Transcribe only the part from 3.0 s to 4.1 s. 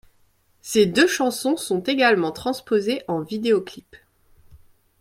en vidéoclips.